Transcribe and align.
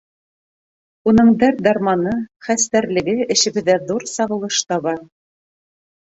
Уның 1.09 1.27
дәрт-дарманы, 1.41 2.13
хәстәрлеге 2.47 3.15
эшебеҙҙә 3.35 3.75
ҙур 3.91 4.07
сағылыш 4.13 4.63
таба. 4.73 4.95